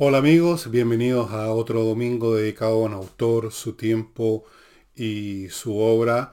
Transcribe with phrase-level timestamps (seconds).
[0.00, 4.44] Hola amigos, bienvenidos a otro domingo dedicado a un autor, su tiempo
[4.94, 6.32] y su obra.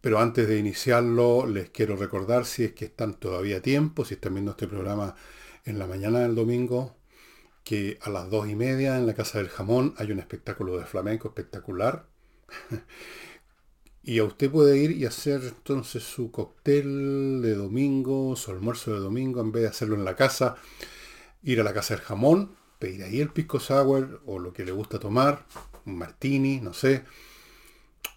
[0.00, 4.14] Pero antes de iniciarlo, les quiero recordar, si es que están todavía a tiempo, si
[4.14, 5.16] están viendo este programa
[5.64, 6.94] en la mañana del domingo,
[7.64, 10.84] que a las dos y media en la Casa del Jamón hay un espectáculo de
[10.86, 12.06] flamenco espectacular.
[14.04, 19.00] y a usted puede ir y hacer entonces su cóctel de domingo, su almuerzo de
[19.00, 20.54] domingo, en vez de hacerlo en la casa,
[21.42, 24.72] ir a la Casa del Jamón, pedir ahí el pisco sour o lo que le
[24.72, 25.46] gusta tomar,
[25.84, 27.04] un martini, no sé,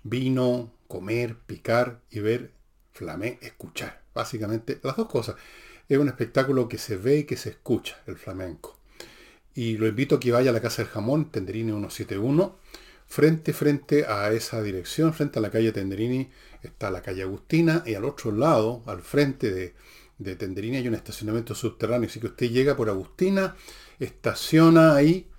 [0.04, 2.52] vino, comer, picar y ver
[2.92, 4.02] flamenco, escuchar.
[4.14, 5.36] Básicamente las dos cosas.
[5.88, 8.78] Es un espectáculo que se ve y que se escucha, el flamenco.
[9.56, 12.56] Y lo invito a que vaya a la Casa del Jamón, Tenderini 171.
[13.08, 16.30] Frente, frente a esa dirección, frente a la calle Tenderini,
[16.62, 19.74] está la calle Agustina y al otro lado, al frente de,
[20.20, 22.08] de Tenderini, hay un estacionamiento subterráneo.
[22.08, 23.56] Así que usted llega por Agustina,
[24.00, 25.30] estaciona ahí,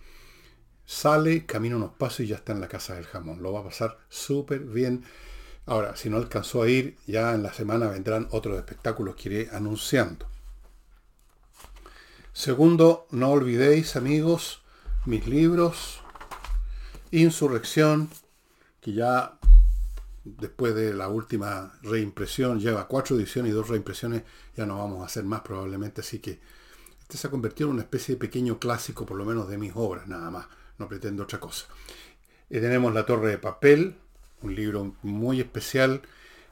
[0.85, 3.43] sale, camina unos pasos y ya está en la casa del jamón.
[3.43, 5.05] Lo va a pasar súper bien.
[5.67, 9.49] Ahora, si no alcanzó a ir, ya en la semana vendrán otros espectáculos que iré
[9.53, 10.27] anunciando.
[12.33, 14.63] Segundo, no olvidéis, amigos,
[15.05, 16.01] mis libros,
[17.13, 18.09] Insurrección,
[18.81, 19.39] que ya
[20.25, 24.23] después de la última reimpresión, lleva cuatro ediciones y dos reimpresiones,
[24.57, 26.41] ya no vamos a hacer más probablemente, así que
[27.11, 29.73] este se ha convertido en una especie de pequeño clásico, por lo menos de mis
[29.75, 30.47] obras, nada más.
[30.79, 31.67] No pretendo otra cosa.
[32.49, 33.97] Y tenemos La Torre de Papel,
[34.43, 36.03] un libro muy especial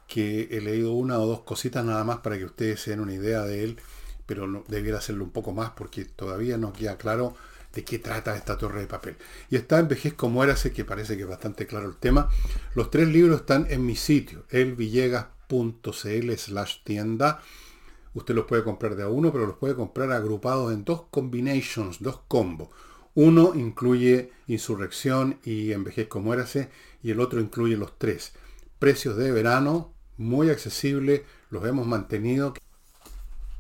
[0.09, 3.15] que he leído una o dos cositas nada más para que ustedes se den una
[3.15, 3.79] idea de él,
[4.27, 7.37] pero debiera hacerlo un poco más porque todavía no queda claro
[7.73, 9.17] de qué trata esta torre de papel.
[9.51, 12.29] Y está en Vejez como sé que parece que es bastante claro el tema.
[12.75, 17.43] Los tres libros están en mi sitio, elvillegas.cl slash tienda
[18.15, 22.01] Usted los puede comprar de a uno, pero los puede comprar agrupados en dos combinations,
[22.01, 22.69] dos combos.
[23.15, 26.71] Uno incluye Insurrección y Envejezco Muérase
[27.03, 28.33] y el otro incluye los tres.
[28.79, 32.55] Precios de verano, muy accesible, los hemos mantenido.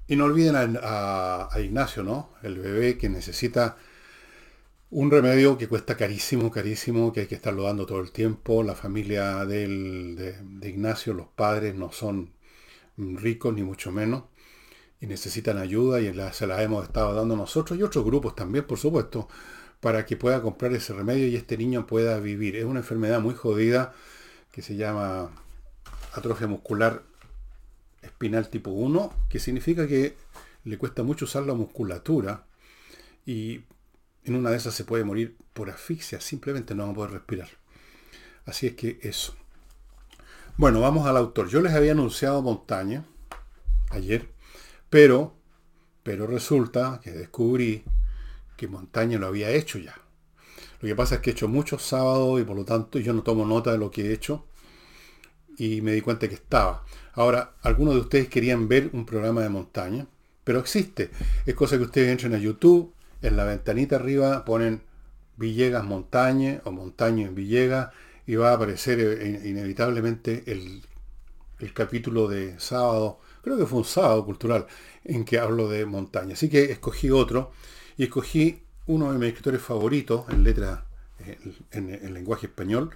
[0.07, 2.31] Y no olviden a, Ignacio, ¿no?
[2.43, 3.77] El bebé que necesita
[4.91, 8.63] un remedio que cuesta carísimo, carísimo, que hay que estarlo dando todo el tiempo.
[8.63, 12.33] La familia de, de Ignacio, los padres, no son
[12.97, 14.23] ricos ni mucho menos
[15.01, 18.79] y necesitan ayuda y se la hemos estado dando nosotros y otros grupos también, por
[18.79, 19.29] supuesto,
[19.81, 22.57] para que pueda comprar ese remedio y este niño pueda vivir.
[22.57, 23.95] Es una enfermedad muy jodida
[24.51, 25.31] que se llama
[26.13, 27.03] atrofia muscular
[28.03, 30.17] espinal tipo 1, que significa que
[30.65, 32.45] le cuesta mucho usar la musculatura
[33.25, 33.63] y
[34.25, 37.49] en una de esas se puede morir por asfixia, simplemente no va a poder respirar.
[38.47, 39.35] Así es que eso.
[40.57, 41.49] Bueno, vamos al autor.
[41.49, 43.05] Yo les había anunciado Montaña
[43.91, 44.29] ayer
[44.91, 45.35] pero,
[46.03, 47.85] pero resulta que descubrí
[48.57, 49.95] que Montaña lo había hecho ya.
[50.81, 53.23] Lo que pasa es que he hecho muchos sábados y por lo tanto yo no
[53.23, 54.47] tomo nota de lo que he hecho
[55.57, 56.85] y me di cuenta que estaba.
[57.15, 60.07] Ahora, algunos de ustedes querían ver un programa de montaña,
[60.45, 61.11] pero existe.
[61.47, 64.83] Es cosa que ustedes entren a YouTube, en la ventanita arriba ponen
[65.37, 67.93] Villegas Montaña o Montaña en Villegas
[68.27, 70.83] y va a aparecer eh, inevitablemente el,
[71.59, 74.67] el capítulo de sábado creo que fue un sábado cultural
[75.05, 76.35] en que hablo de montaña.
[76.35, 77.53] Así que escogí otro
[77.97, 80.87] y escogí uno de mis escritores favoritos en letra,
[81.71, 82.91] en, en lenguaje español,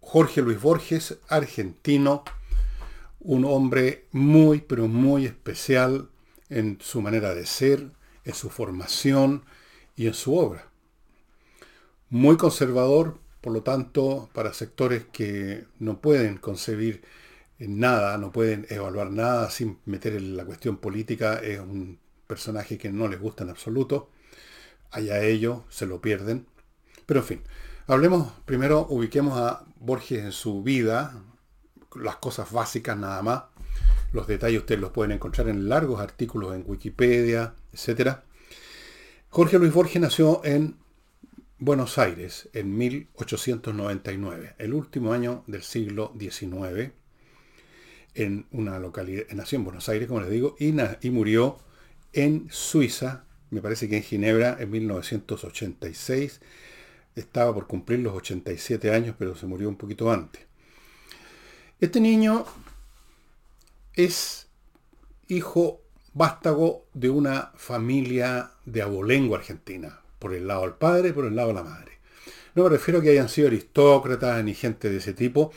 [0.00, 2.22] Jorge Luis Borges, argentino,
[3.20, 6.08] un hombre muy, pero muy especial
[6.48, 7.90] en su manera de ser,
[8.24, 9.44] en su formación
[9.96, 10.68] y en su obra.
[12.08, 17.02] Muy conservador, por lo tanto, para sectores que no pueden concebir
[17.58, 22.90] nada, no pueden evaluar nada sin meter en la cuestión política, es un personaje que
[22.90, 24.10] no les gusta en absoluto,
[24.90, 26.46] allá ellos se lo pierden.
[27.06, 27.42] Pero en fin,
[27.86, 31.22] hablemos primero, ubiquemos a Borges en su vida,
[31.94, 33.44] las cosas básicas nada más.
[34.12, 38.18] Los detalles ustedes los pueden encontrar en largos artículos en Wikipedia, etc.
[39.30, 40.76] Jorge Luis Borges nació en
[41.58, 46.92] Buenos Aires en 1899, el último año del siglo XIX
[48.16, 50.72] en una localidad, nació en Buenos Aires, como les digo, y,
[51.10, 51.58] murió
[52.12, 56.40] en Suiza, me parece que en Ginebra, en 1986.
[57.14, 60.42] Estaba por cumplir los 87 años, pero se murió un poquito antes.
[61.80, 62.44] Este niño
[63.94, 64.48] es
[65.28, 65.82] hijo
[66.12, 71.36] vástago de una familia de abolengo argentina, por el lado del padre y por el
[71.36, 71.92] lado de la madre.
[72.54, 75.52] No me refiero a que hayan sido aristócratas ni gente de ese tipo,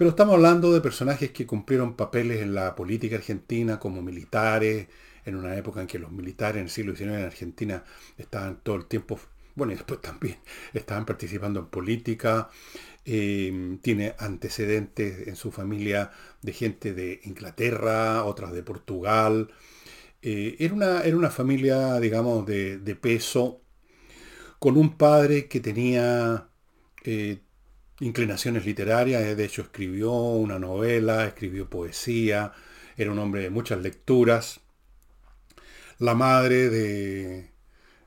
[0.00, 4.88] pero estamos hablando de personajes que cumplieron papeles en la política argentina como militares,
[5.26, 7.84] en una época en que los militares en el siglo XIX en Argentina
[8.16, 9.20] estaban todo el tiempo,
[9.54, 10.38] bueno, y después también
[10.72, 12.48] estaban participando en política,
[13.04, 19.50] eh, tiene antecedentes en su familia de gente de Inglaterra, otras de Portugal.
[20.22, 23.60] Eh, era, una, era, una, familia, digamos, de, peso,
[24.58, 26.48] con un padre que tenía
[27.04, 27.40] eh,
[28.00, 32.52] inclinaciones literarias, de hecho escribió una novela, escribió poesía,
[32.96, 34.60] era un hombre de muchas lecturas.
[35.98, 37.50] La madre de,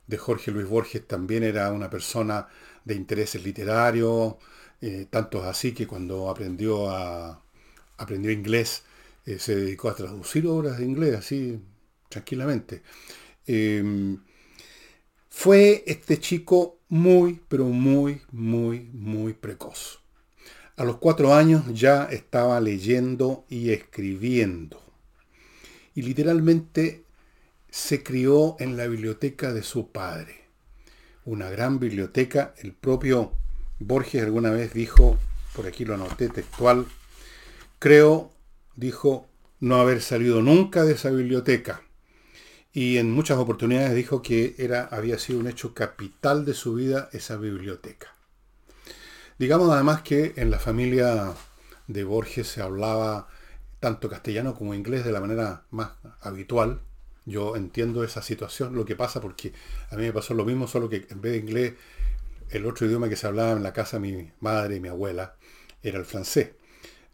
[0.08, 2.48] de Jorge Luis Borges también era una persona
[2.86, 4.36] de intereses literarios,
[4.82, 7.42] eh, tanto así que cuando aprendió, a,
[7.98, 8.84] aprendió inglés
[9.26, 11.60] eh, se dedicó a traducir obras de inglés así
[12.10, 12.84] tranquilamente.
[13.48, 14.20] Em,
[15.30, 20.00] fue este chico muy, pero muy, muy, muy precoz.
[20.78, 24.80] A los cuatro años ya estaba leyendo y escribiendo.
[25.96, 27.04] Y literalmente
[27.72, 30.42] se crió en la biblioteca de su padre.
[31.26, 32.54] Una gran biblioteca.
[32.60, 33.34] El propio
[33.80, 35.18] Borges alguna vez dijo,
[35.56, 36.86] por aquí lo anoté textual,
[37.80, 38.32] creo,
[38.76, 39.28] dijo,
[39.60, 41.82] no haber salido nunca de esa biblioteca.
[42.74, 47.08] Y en muchas oportunidades dijo que era, había sido un hecho capital de su vida
[47.14, 48.14] esa biblioteca.
[49.38, 51.34] Digamos además que en la familia
[51.88, 53.28] de Borges se hablaba
[53.80, 55.92] tanto castellano como inglés de la manera más
[56.22, 56.82] habitual.
[57.26, 59.54] Yo entiendo esa situación, lo que pasa, porque
[59.92, 61.74] a mí me pasó lo mismo, solo que en vez de inglés
[62.50, 65.36] el otro idioma que se hablaba en la casa de mi madre y mi abuela
[65.82, 66.52] era el francés.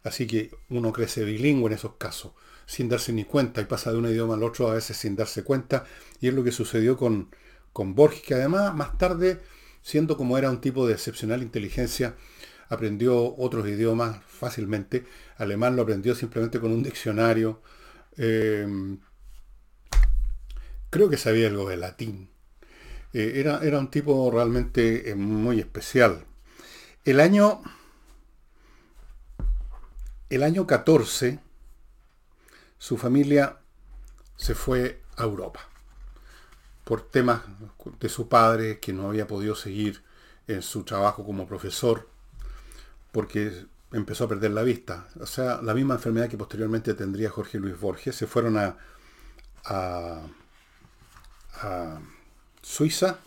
[0.04, 2.32] Así que uno crece bilingüe en esos casos,
[2.70, 5.44] sin darse ni cuenta, y pasa de un idioma al otro a veces sin darse
[5.44, 5.86] cuenta,
[6.22, 7.32] y es lo que sucedió con,
[7.74, 9.40] con Borges, que además más tarde,
[9.82, 12.16] siendo como era un tipo de excepcional inteligencia,
[12.68, 15.04] aprendió otros idiomas fácilmente.
[15.38, 17.60] Alemán lo aprendió simplemente con un diccionario.
[18.18, 19.00] Em,
[20.92, 22.30] creo que sabía algo de latín.
[23.14, 26.24] Eh, era, era, un tipo realmente eh, muy especial.
[27.04, 27.64] El año,
[30.30, 31.40] el año 14,
[32.80, 33.60] su familia
[34.36, 35.60] se fue a Europa
[36.86, 37.42] por temas
[38.00, 40.02] de su padre que no había podido seguir
[40.48, 42.10] en su trabajo como profesor
[43.12, 45.08] porque empezó a perder la vista.
[45.20, 48.16] O sea, la misma enfermedad que posteriormente tendría Jorge Luis Borges.
[48.16, 48.78] Se fueron a,
[52.62, 53.20] Suiza.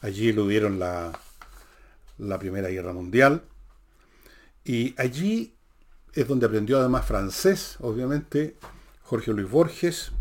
[0.00, 1.18] Allí eludieron la,
[2.18, 3.42] la Primera Guerra Mundial.
[4.64, 5.55] Y allí
[6.16, 8.56] es donde aprendió además francés, obviamente,
[9.02, 10.12] Jorge Luis Borges.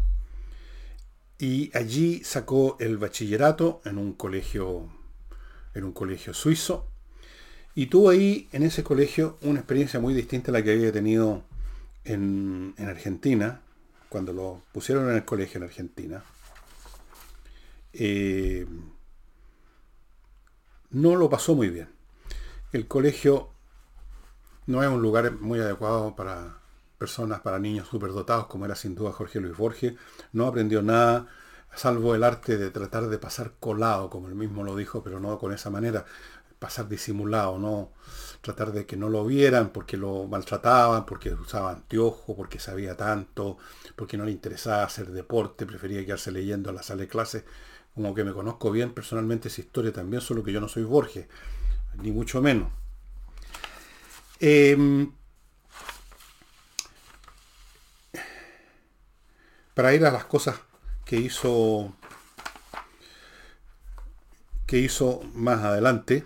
[1.39, 4.89] Y allí sacó el bachillerato en un colegio,
[5.73, 6.87] en un colegio suizo.
[7.75, 11.43] Y tuvo ahí, en ese colegio, una experiencia muy distinta a la que había tenido
[12.03, 13.61] en, en Argentina,
[14.09, 16.23] cuando lo pusieron en el colegio en Argentina.
[17.93, 18.67] Eh,
[20.91, 21.87] no lo pasó muy bien.
[22.73, 23.54] El colegio
[24.67, 26.57] no es un lugar muy adecuado para
[26.97, 29.93] personas, para niños superdotados, como era sin duda Jorge Luis Borges.
[30.33, 31.27] No aprendió nada,
[31.75, 35.37] salvo el arte de tratar de pasar colado, como él mismo lo dijo, pero no
[35.37, 36.05] con esa manera,
[36.59, 37.91] pasar disimulado, no
[38.41, 43.57] tratar de que no lo vieran porque lo maltrataban, porque usaba anteojo, porque sabía tanto,
[43.95, 47.43] porque no le interesaba hacer deporte, prefería quedarse leyendo a la sala de clases
[47.93, 51.27] como que me conozco bien personalmente esa historia también, solo que yo no soy Borges,
[52.01, 52.69] ni mucho menos.
[54.39, 55.11] Em,
[59.73, 60.59] para ir a las cosas
[61.05, 61.93] que hizo
[64.65, 66.25] que hizo más adelante,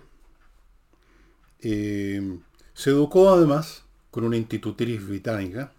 [1.59, 2.41] em,
[2.73, 5.73] se educó además con una institutriz británica,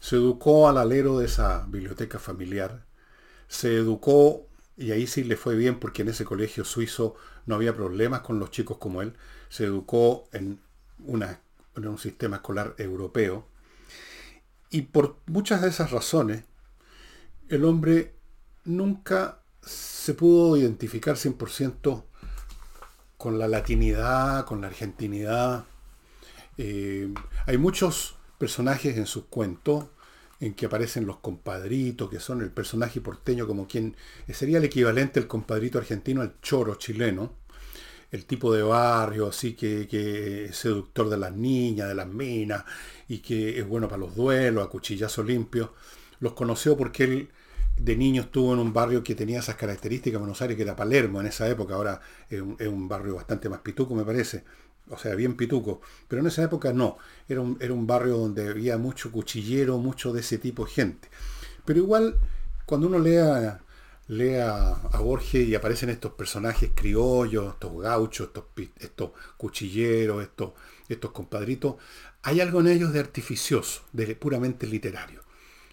[0.00, 2.84] se educó al alero de esa biblioteca familiar,
[3.48, 7.14] se educó y ahí sí le fue bien porque en ese colegio suizo
[7.46, 9.14] no había problemas con los chicos como él.
[9.48, 10.60] Se educó en,
[11.04, 13.46] un sistema escolar europeo.
[14.70, 16.44] Y por muchas de esas razones,
[17.48, 18.14] el hombre
[18.64, 22.04] nunca se pudo identificar 100%
[23.16, 25.64] con la latinidad, con la argentinidad.
[26.58, 27.12] Eh,
[27.46, 29.86] hay muchos personajes en sus cuentos
[30.40, 33.96] en que aparecen los compadritos, que son el personaje porteño como quien
[34.32, 37.32] sería el equivalente el compadrito argentino al choro chileno,
[38.14, 42.64] el tipo de barrio así que, que, es seductor de las niñas, de las minas,
[43.08, 45.74] y que es bueno para los duelos, a cuchillazo limpio.
[46.20, 47.28] Los conoció porque él
[47.76, 51.20] de niño estuvo en un barrio que tenía esas características, Buenos Aires, que era Palermo
[51.20, 54.44] en esa época, ahora es un, barrio bastante más pituco me parece,
[54.88, 58.48] o sea, bien pituco, pero en esa época no, era un, era un barrio donde
[58.48, 61.08] había mucho cuchillero, mucho de ese tipo de gente.
[61.64, 62.16] Pero igual
[62.64, 63.60] cuando uno lea,
[64.08, 68.30] lea a Borges y aparecen estos personajes criollos, estos gauchos,
[68.78, 70.52] estos, cuchilleros, estos,
[70.88, 71.76] estos compadritos,
[72.22, 75.22] hay algo en ellos de artificioso, de puramente literario.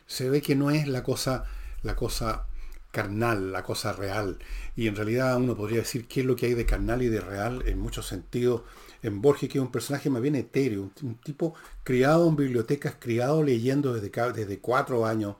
[0.06, 1.46] Se ve que no es la cosa,
[1.84, 2.48] la cosa
[2.92, 4.40] carnal, la cosa real.
[4.76, 7.22] Y en realidad uno podría decir qué es lo que hay de carnal y de
[7.22, 8.64] real en muchos sentidos
[9.02, 13.44] en Borges, que es un personaje más bien etéreo, un, tipo criado en bibliotecas, criado
[13.44, 15.38] leyendo desde, desde cuatro años,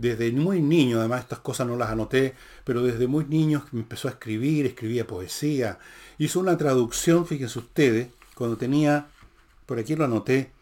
[0.00, 4.12] desde muy niño, además estas cosas no las anoté, pero desde muy niño empezó a
[4.12, 5.78] escribir, escribía poesía,
[6.18, 9.08] hizo una traducción, fíjense ustedes, cuando tenía,
[9.66, 10.52] por aquí lo anoté,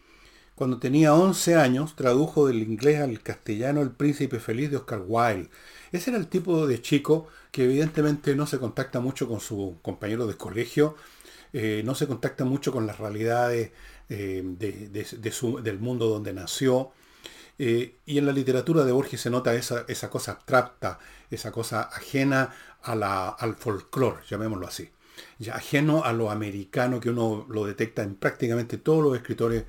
[0.55, 5.49] cuando tenía 11 años, tradujo del inglés al castellano El príncipe feliz de Oscar Wilde.
[5.93, 10.27] Ese era el tipo de chico que evidentemente no se contacta mucho con su compañero
[10.27, 10.95] de colegio,
[11.53, 13.71] eh, no se contacta mucho con las realidades
[14.09, 16.91] eh, del mundo donde nació.
[17.61, 20.97] Eh, y en la literatura de Borges se nota esa, esa cosa abstracta,
[21.29, 24.89] esa cosa ajena a la, al folclore, llamémoslo así.
[25.37, 29.65] Ya ajeno a lo americano que uno lo detecta en prácticamente todos los escritores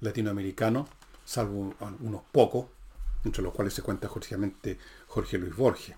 [0.00, 0.88] latinoamericanos,
[1.26, 2.66] salvo unos pocos,
[3.24, 5.96] entre los cuales se cuenta Jorge Luis Borges.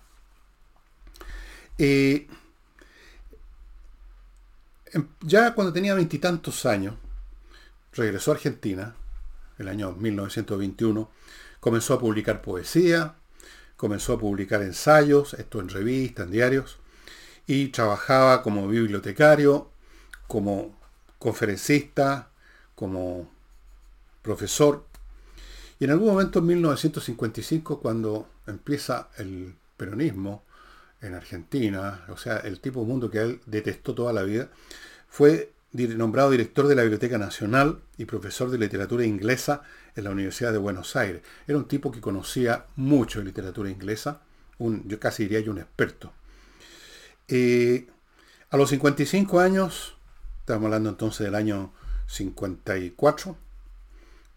[1.77, 2.27] Em,
[5.21, 6.95] ya cuando tenía veintitantos años,
[7.93, 8.95] regresó a Argentina,
[9.57, 11.09] el año 1921,
[11.59, 13.15] comenzó a publicar poesía,
[13.75, 16.79] comenzó a publicar ensayos, esto en revistas, en diarios,
[17.45, 19.69] y trabajaba como bibliotecario,
[20.27, 20.77] como
[21.19, 22.29] conferencista,
[22.75, 23.29] como
[24.21, 24.85] profesor.
[25.79, 30.43] Y en algún momento en 1955, cuando empieza el peronismo,
[31.01, 34.49] en Argentina, o sea, el tipo de mundo que él detestó toda la vida,
[35.07, 35.53] fue
[35.85, 39.61] nombrado director de la Biblioteca Nacional y profesor de literatura inglesa
[39.95, 41.21] en la Universidad de Buenos Aires.
[41.47, 44.21] Era un tipo que conocía mucho de literatura inglesa,
[44.59, 46.11] yo casi diría yo un experto.
[47.27, 47.87] Eh,
[48.49, 49.97] a los 55 años,
[50.39, 51.73] estamos hablando entonces del año
[52.07, 53.37] 54,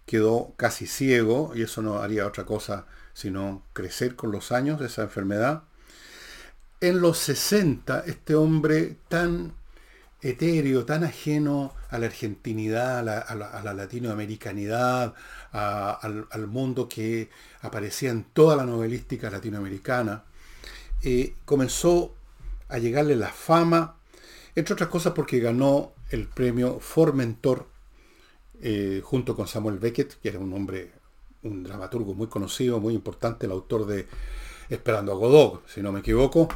[0.04, 4.86] quedó casi ciego y eso no haría otra cosa sino crecer con los años de
[4.86, 5.64] esa enfermedad
[6.80, 9.52] en los 60, este hombre tan
[10.22, 15.14] etéreo, tan ajeno a la argentinidad, a la, latinoamericanidad,
[15.52, 17.30] al, mundo que
[17.62, 20.24] aparecía en toda la novelística latinoamericana,
[21.02, 22.14] eh, comenzó
[22.68, 23.96] a llegarle la fama,
[24.54, 27.66] entre otras cosas porque ganó el premio Formentor
[28.60, 30.92] eh, junto con Samuel Beckett, que era un hombre,
[31.42, 34.06] un dramaturgo muy conocido, muy importante, el autor de
[34.68, 36.48] Esperando a Godot, si no me equivoco,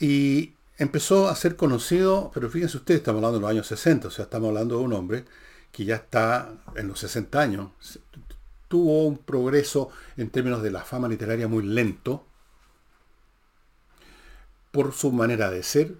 [0.00, 4.10] y empezó a ser conocido, pero fíjense ustedes, estamos hablando de los años 60, o
[4.10, 5.24] sea, estamos hablando de un hombre
[5.70, 7.70] que ya está en los 60 años.
[8.66, 12.26] Tuvo un progreso en términos de la fama literaria muy lento
[14.70, 15.96] por su manera de ser,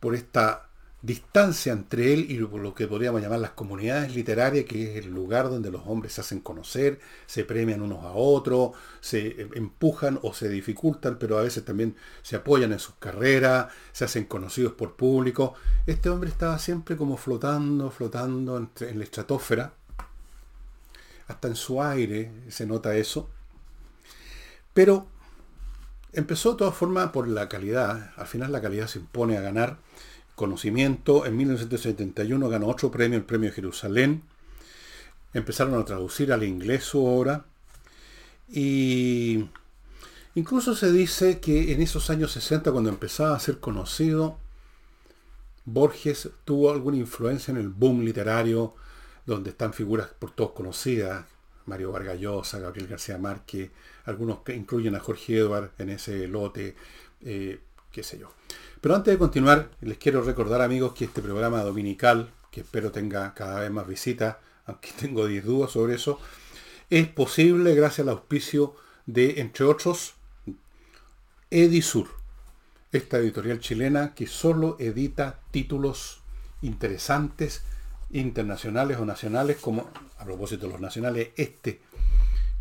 [0.00, 0.67] por esta
[1.00, 5.48] distancia entre él y lo que podríamos llamar las comunidades literarias, que es el lugar
[5.48, 10.48] donde los hombres se hacen conocer, se premian unos a otros, se empujan o se
[10.48, 15.54] dificultan, pero a veces también se apoyan en sus carreras, se hacen conocidos por público.
[15.86, 19.74] Este hombre estaba siempre como flotando, flotando en la estratosfera,
[21.28, 23.28] hasta en su aire se nota eso,
[24.74, 25.06] pero
[26.12, 29.78] empezó de todas formas por la calidad, al final la calidad se impone a ganar,
[30.38, 31.26] conocimiento.
[31.26, 34.22] En 1971 ganó otro premio, el Premio Jerusalén.
[35.34, 37.44] Empezaron a traducir al inglés su obra.
[38.48, 39.44] Y
[40.34, 44.38] incluso se dice que en esos años 60, cuando empezaba a ser conocido,
[45.66, 48.74] Borges tuvo alguna influencia en el boom literario,
[49.26, 51.26] donde están figuras por todos conocidas,
[51.66, 53.70] Mario Vargas Llosa, Gabriel García Márquez,
[54.06, 56.74] algunos que incluyen a Jorge Edward en ese lote,
[57.20, 57.60] eh,
[57.92, 58.32] qué sé yo.
[58.80, 63.34] Pero antes de continuar, les quiero recordar amigos que este programa dominical, que espero tenga
[63.34, 66.20] cada vez más visitas, aunque tengo 10 dudas sobre eso,
[66.90, 70.14] es posible gracias al auspicio de, entre otros,
[71.50, 72.08] Edisur,
[72.92, 76.20] esta editorial chilena que solo edita títulos
[76.62, 77.62] interesantes,
[78.10, 81.80] internacionales o nacionales, como a propósito de los nacionales, este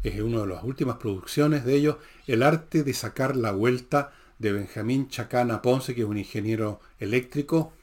[0.03, 1.97] es una de las últimas producciones de ellos,
[2.27, 7.73] El arte de sacar la vuelta de Benjamín Chacana Ponce, que es un ingeniero eléctrico,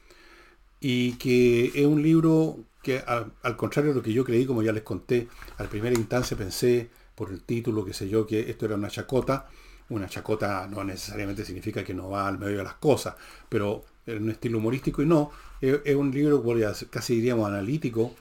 [0.81, 4.73] y que es un libro que al, contrario de lo que yo creí, como ya
[4.73, 8.75] les conté, al primera instancia pensé por el título, que sé yo, que esto era
[8.75, 9.49] una chacota.
[9.89, 13.15] Una chacota no necesariamente significa que no va al medio de las cosas,
[13.49, 15.31] pero en un estilo humorístico y no,
[15.61, 16.43] es, un libro
[16.91, 18.15] casi diríamos analítico,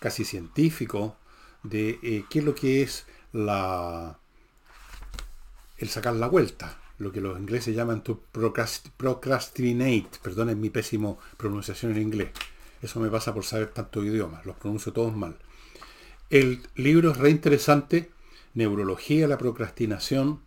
[0.00, 1.16] casi científico,
[1.62, 4.14] de eh, qué es lo que es el
[5.88, 12.02] sacar la vuelta, lo que los ingleses llaman to procrastinate, perdonen mi pésimo pronunciación en
[12.02, 12.30] inglés.
[12.80, 15.36] Eso me pasa por saber tantos idiomas, los pronuncio todos mal.
[16.30, 18.10] El libro es re interesante,
[18.54, 20.40] Neurología, la procrastinación,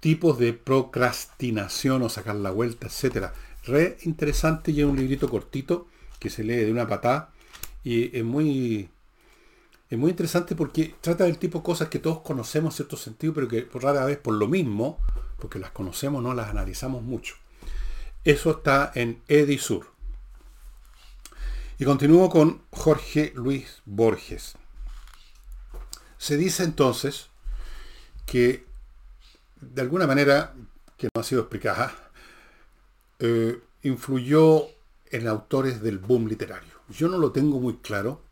[0.00, 3.34] tipos de procrastinación o sacar la vuelta, etcétera.
[3.64, 7.32] Re interesante y es un librito cortito que se lee de una patada
[7.82, 8.88] y es muy
[9.88, 13.32] es muy interesante porque trata del tipo de cosas que todos conocemos en cierto sentido,
[13.34, 14.98] pero que rara vez por lo mismo,
[15.38, 17.36] porque las conocemos, no las analizamos mucho.
[18.24, 19.86] Eso está en Edisur.
[21.78, 24.54] Y continúo con Jorge Luis Borges.
[26.18, 27.28] Se dice entonces
[28.24, 28.66] que
[29.60, 30.54] de alguna manera,
[30.96, 31.94] que no ha sido explicada,
[33.18, 34.66] eh, influyó
[35.10, 36.72] en autores del boom literario.
[36.88, 38.22] Yo no lo tengo muy claro.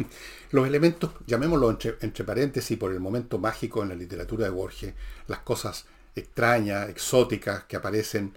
[0.50, 4.94] Los elementos, llamémoslo entre, paréntesis, por el momento mágico en la literatura de Borges,
[5.28, 8.34] las cosas extrañas, exóticas que aparecen,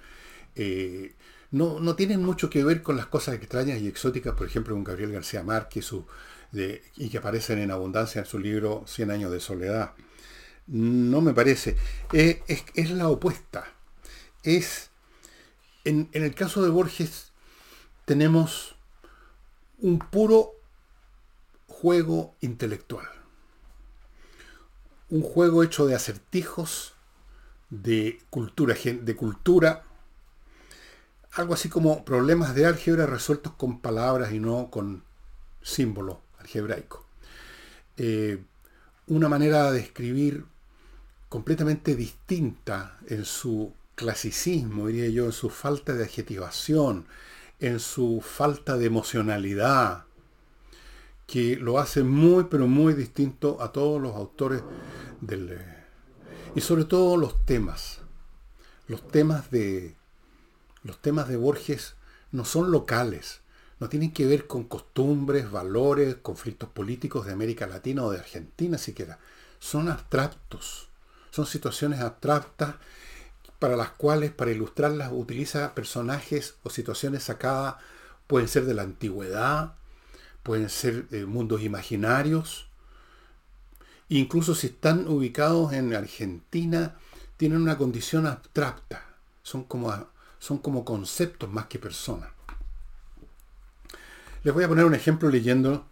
[0.55, 1.13] eh,
[1.51, 4.83] no, no, tienen mucho que ver con las cosas extrañas y exóticas, por ejemplo, con
[4.83, 5.91] Gabriel García Márquez
[6.97, 9.93] y que aparecen en abundancia en su libro Cien años de soledad.
[10.67, 11.75] No me parece.
[12.11, 13.65] Eh, es, la opuesta.
[14.43, 14.89] Es,
[15.83, 17.31] en, en el caso de Borges,
[18.05, 18.75] tenemos
[19.79, 20.53] un puro
[21.83, 23.05] juego intelectual.
[25.09, 26.93] Un juego hecho de acertijos,
[27.69, 29.83] de cultura, de cultura,
[31.33, 35.03] algo así como problemas de álgebra resueltos con palabras y no con
[35.61, 37.05] símbolo algebraico.
[37.97, 38.41] Eh,
[39.07, 40.45] una manera de escribir
[41.27, 47.07] completamente distinta en su clasicismo, diría yo, en su falta de adjetivación,
[47.59, 50.05] en su falta de emocionalidad,
[51.27, 54.61] que lo hace muy, pero muy distinto a todos los autores
[55.21, 55.51] del...
[55.51, 55.83] Eh,
[56.55, 57.99] y sobre todo los temas.
[58.87, 59.95] Los temas de...
[60.83, 61.95] Los temas de Borges
[62.31, 63.41] no son locales,
[63.79, 68.77] no tienen que ver con costumbres, valores, conflictos políticos de América Latina o de Argentina
[68.77, 69.19] siquiera.
[69.59, 70.89] Son abstractos,
[71.31, 72.75] son situaciones abstractas
[73.59, 77.75] para las cuales, para ilustrarlas, utiliza personajes o situaciones sacadas,
[78.27, 79.75] pueden ser de la antigüedad,
[80.43, 82.67] pueden ser eh, mundos imaginarios,
[84.09, 86.97] incluso si están ubicados en Argentina,
[87.37, 89.03] tienen una condición abstracta,
[89.41, 90.07] son como,
[90.39, 92.29] son como conceptos más que personas.
[94.43, 95.85] Les voy a poner un ejemplo leyendo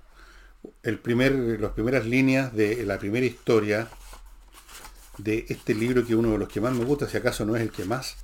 [0.84, 3.90] el primer, las primeras líneas de la primera historia
[5.18, 7.56] de este libro que es uno de los que más me gusta, si acaso no
[7.56, 8.18] es el que más,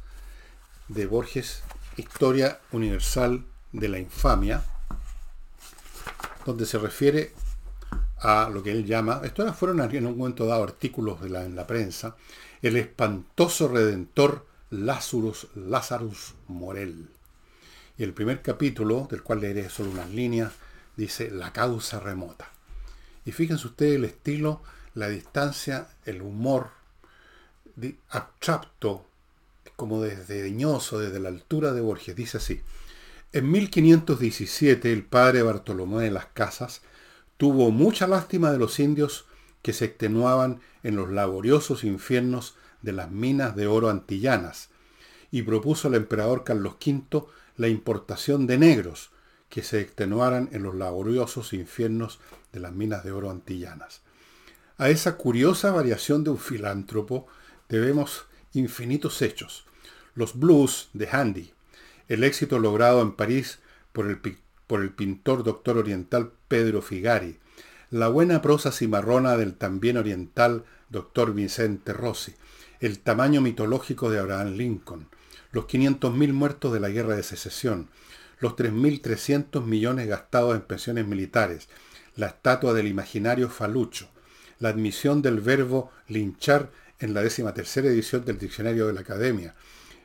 [0.90, 1.63] de Borges,
[1.96, 4.63] Historia Universal de la Infamia
[6.48, 7.34] donde se refiere
[8.20, 11.56] a lo que él llama, estos fueron en un momento dado artículos de la, en
[11.56, 12.16] la prensa,
[12.62, 17.10] el espantoso redentor Lazarus, Lazarus Morel.
[17.98, 20.54] Y el primer capítulo, del cual leeré solo unas líneas,
[20.96, 22.50] dice la causa remota.
[23.26, 24.62] Y fíjense ustedes el estilo,
[24.94, 26.70] la distancia, el humor
[28.10, 29.06] abstracto,
[29.76, 32.16] como desdeñoso desde la altura de Borges.
[32.16, 32.62] Dice así,
[33.34, 36.82] en 1517 el padre Bartolomé de las Casas
[37.38, 39.26] tuvo mucha lástima de los indios
[39.62, 44.70] que se extenuaban en los laboriosos infiernos de las minas de oro antillanas
[45.30, 47.26] y propuso al emperador Carlos V
[47.58, 49.12] la importación de negros
[49.50, 52.20] que se extenuaran en los laboriosos infiernos
[52.54, 54.02] de las minas de oro antillanas.
[54.78, 57.28] A esa curiosa variación de un filántropo
[57.68, 59.66] debemos infinitos hechos.
[60.16, 61.54] Los blues de Handy,
[62.08, 63.60] el éxito logrado en París
[63.91, 67.39] por el, pintor doctor oriental Pedro Figari,
[67.89, 72.34] la buena prosa cimarrona del también oriental doctor Vicente Rossi,
[72.80, 75.08] el tamaño mitológico de Abraham Lincoln,
[75.52, 77.89] los 500.000 muertos de la guerra de secesión,
[78.39, 81.70] los 3.300 millones gastados en pensiones militares,
[82.15, 84.10] la estatua del imaginario falucho,
[84.60, 89.56] la admisión del verbo linchar en la décima tercera edición del Diccionario de la Academia,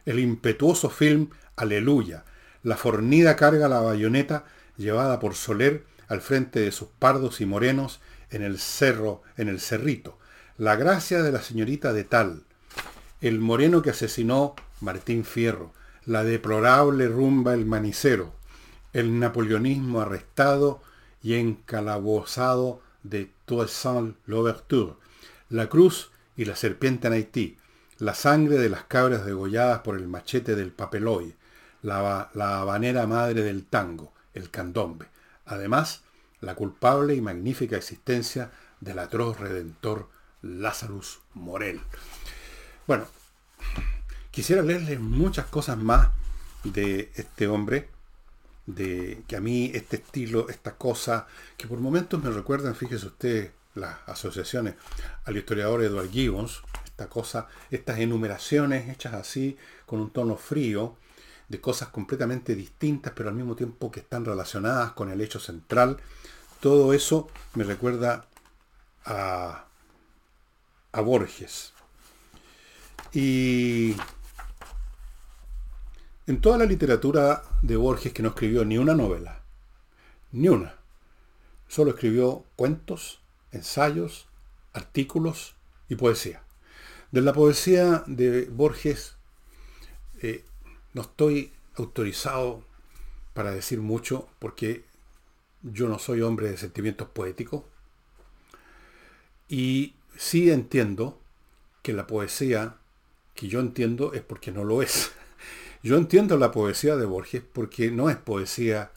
[0.05, 2.25] el impetuoso film Aleluya,
[2.63, 4.45] la fornida carga la bayoneta
[4.77, 9.61] llevada por Soler al frente de sus pardos y morenos en el cerro, en el
[9.61, 10.19] cerrito,
[10.57, 12.45] la gracia de la señorita de tal,
[13.21, 15.73] el moreno que asesinó Martín Fierro,
[16.05, 18.33] la deplorable rumba el manicero,
[18.93, 20.83] el napoleonismo arrestado
[21.23, 24.95] y encalabozado de Toussaint Louverture,
[25.49, 27.59] la cruz y la serpiente en Haití,
[27.99, 31.37] la sangre de las cabras degolladas por el machete del papeloy,
[31.83, 35.07] la, la habanera madre del tango, el candombe.
[35.45, 36.03] Además,
[36.41, 40.09] la culpable y magnífica existencia del atroz redentor
[40.43, 41.81] Lazarus Morel.
[42.87, 43.07] Bueno,
[44.31, 46.09] quisiera leerles muchas cosas más
[46.65, 47.89] de este hombre,
[48.67, 53.53] de que a mí este estilo, esta cosa, que por momentos me recuerdan, fíjese usted,
[53.75, 54.75] las asociaciones
[55.25, 60.97] al historiador Edward Gibbons, esta cosa, estas enumeraciones hechas así, con un tono frío,
[61.53, 65.99] de cosas completamente distintas, pero al mismo tiempo que están relacionadas con el hecho central,
[66.61, 68.25] todo eso me recuerda
[69.05, 69.67] a,
[70.93, 71.75] a Borges.
[73.13, 73.95] Y
[76.27, 79.43] en toda la literatura de Borges que no escribió ni una novela,
[80.31, 80.77] ni una,
[81.69, 84.27] solo escribió cuentos, ensayos,
[84.73, 85.55] artículos
[85.91, 86.45] y poesía.
[87.11, 89.17] De la poesía de Borges
[90.23, 90.47] eh,
[90.95, 92.63] no estoy autorizado
[93.35, 94.85] para decir mucho porque
[95.63, 97.63] yo no soy hombre de sentimientos poéticos
[99.49, 101.19] y sí entiendo
[101.83, 102.77] que la poesía
[103.35, 105.13] que yo entiendo es porque no lo es.
[105.83, 108.93] Yo entiendo la poesía de Borges porque no es poesía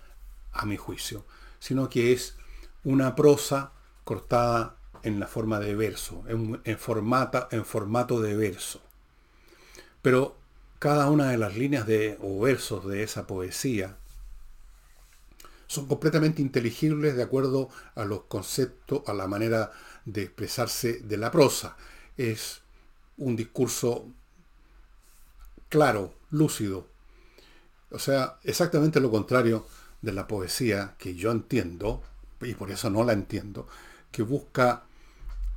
[0.52, 1.26] a mi juicio,
[1.58, 2.36] sino que es
[2.84, 3.72] una prosa
[4.04, 8.82] cortada en la forma de verso, en, en formato de verso.
[10.04, 10.38] Pero
[10.86, 13.98] cada una de las líneas de, o versos de esa poesía
[15.66, 19.72] son completamente inteligibles de acuerdo a los conceptos, a la manera
[20.06, 21.76] de expresarse de la prosa.
[22.18, 22.62] Es
[23.18, 24.12] un discurso
[25.70, 26.88] claro, lúcido.
[27.90, 29.66] O sea, exactamente lo contrario
[30.04, 32.04] de la poesía que yo entiendo,
[32.42, 33.68] y por eso no la entiendo,
[34.12, 34.84] que busca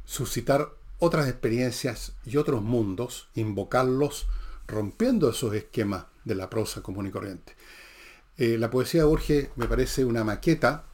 [0.07, 4.27] suscitar otras experiencias y otros mundos, invocarlos,
[4.69, 7.57] rompiendo esos esquemas de la prosa común y corriente.
[8.37, 10.85] Eh, la poesía de Borges me parece una maqueta,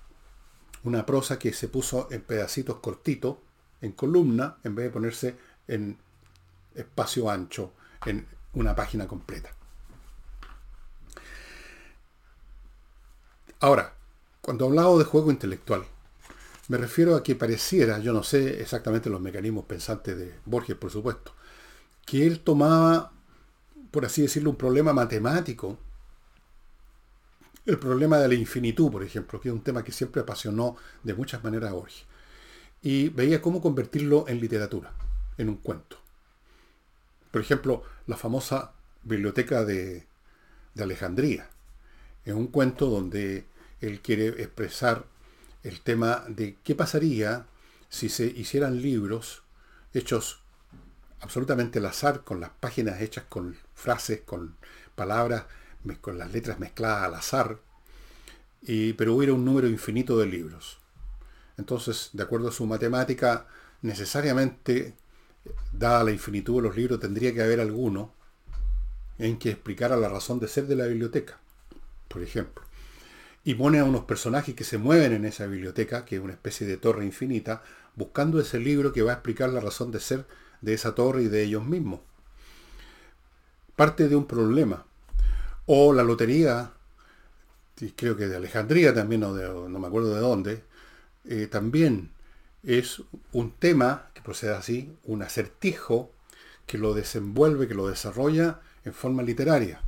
[0.84, 3.36] una prosa que se puso en pedacitos cortitos,
[3.82, 5.36] en columna, en vez de ponerse
[5.68, 5.98] en
[6.74, 7.72] espacio ancho,
[8.06, 9.50] en una página completa.
[13.60, 13.94] Ahora,
[14.40, 15.84] cuando hablaba de juego intelectual,
[16.68, 20.90] me refiero a que pareciera, yo no sé exactamente los mecanismos pensantes de Borges, por
[20.90, 21.34] supuesto,
[22.06, 23.12] que él tomaba,
[23.94, 25.78] por así decirlo, un problema matemático,
[27.64, 31.14] el problema de la infinitud, por ejemplo, que es un tema que siempre apasionó de
[31.14, 32.04] muchas maneras a Borges,
[32.82, 34.92] y veía cómo convertirlo en literatura,
[35.38, 35.96] en un cuento.
[37.30, 38.72] Por ejemplo, la famosa
[39.04, 40.08] biblioteca de,
[40.74, 41.48] de Alejandría,
[42.24, 43.46] es un cuento donde
[43.80, 45.04] él quiere expresar
[45.62, 47.46] el tema de qué pasaría
[47.90, 49.44] si se hicieran libros
[49.92, 50.43] hechos
[51.24, 54.56] absolutamente al azar, con las páginas hechas con frases, con
[54.94, 55.44] palabras,
[56.00, 57.58] con las letras mezcladas al azar,
[58.62, 60.78] y, pero hubiera un número infinito de libros.
[61.56, 63.46] Entonces, de acuerdo a su matemática,
[63.82, 64.94] necesariamente,
[65.72, 68.12] dada la infinitud de los libros, tendría que haber alguno
[69.18, 71.38] en que explicara la razón de ser de la biblioteca,
[72.08, 72.64] por ejemplo
[73.44, 76.66] y pone a unos personajes que se mueven en esa biblioteca, que es una especie
[76.66, 77.62] de torre infinita,
[77.94, 80.24] buscando ese libro que va a explicar la razón de ser
[80.64, 82.00] de esa torre y de ellos mismos.
[83.76, 84.84] Parte de un problema.
[85.66, 86.72] O la lotería,
[87.96, 90.64] creo que de Alejandría también, o no me acuerdo de dónde,
[91.24, 92.10] eh, también
[92.62, 96.10] es un tema, que procede así, un acertijo
[96.66, 99.80] que lo desenvuelve, que lo desarrolla en forma literaria.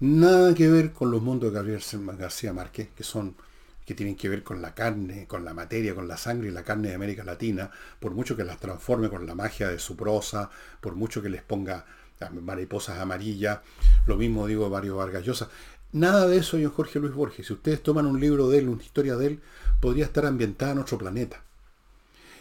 [0.00, 1.82] Nada que ver con los mundos de Gabriel
[2.18, 3.36] García Márquez, que son
[3.84, 6.62] que tienen que ver con la carne, con la materia, con la sangre y la
[6.62, 10.50] carne de América Latina, por mucho que las transforme con la magia de su prosa,
[10.80, 11.84] por mucho que les ponga
[12.30, 13.60] mariposas amarillas,
[14.06, 15.48] lo mismo digo de Mario Vargas Llosa.
[15.92, 17.46] Nada de eso, don Jorge Luis Borges.
[17.46, 19.40] Si ustedes toman un libro de él, una historia de él,
[19.80, 21.42] podría estar ambientada en otro planeta.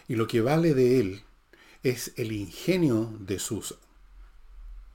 [0.08, 1.24] Y lo que vale de él
[1.84, 3.78] es el ingenio de sus,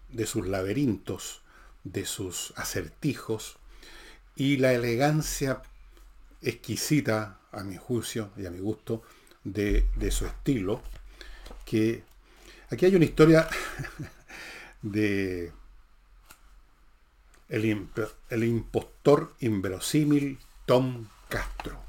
[0.08, 1.42] de sus laberintos,
[1.84, 3.58] de sus acertijos
[4.34, 5.62] y la elegancia
[6.42, 9.02] exquisita, a mi juicio y a mi gusto,
[9.44, 10.82] de, su estilo,
[11.64, 12.02] que
[12.70, 13.48] aquí hay una historia
[14.82, 15.52] de
[17.48, 17.88] el,
[18.30, 21.80] el impostor inverosímil Tom Castro.